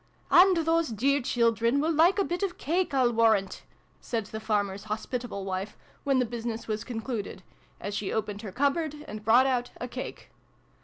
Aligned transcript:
"And 0.31 0.57
those 0.57 0.87
dear 0.89 1.21
children 1.21 1.79
will 1.79 1.93
like 1.93 2.17
a 2.17 2.23
bit 2.23 2.41
of 2.41 2.57
cake, 2.57 2.89
/'//warrant!" 2.91 3.61
said 4.01 4.25
the 4.25 4.39
farmer's 4.39 4.85
hospitable 4.85 5.45
wife, 5.45 5.77
when 6.03 6.17
the 6.17 6.25
business 6.25 6.67
was 6.67 6.83
concluded, 6.83 7.43
as 7.79 7.93
she 7.93 8.11
opened 8.11 8.41
her 8.41 8.51
cupboard, 8.51 9.05
and 9.07 9.23
brought 9.23 9.45
out 9.45 9.69
a 9.79 9.87
cake. 9.87 10.31